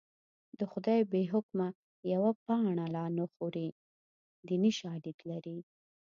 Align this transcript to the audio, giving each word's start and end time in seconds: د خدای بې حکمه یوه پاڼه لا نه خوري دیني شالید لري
د 0.59 0.61
خدای 0.71 0.99
بې 1.11 1.21
حکمه 1.33 1.67
یوه 2.13 2.31
پاڼه 2.45 2.85
لا 2.95 3.05
نه 3.17 3.25
خوري 3.33 3.67
دیني 4.47 4.71
شالید 4.79 5.17
لري 5.29 5.57